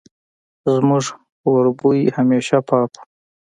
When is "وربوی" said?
1.51-2.01